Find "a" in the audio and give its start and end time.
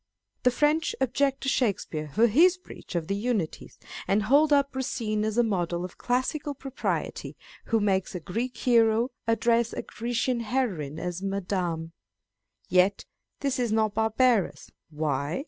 5.37-5.43, 8.15-8.19, 9.73-9.83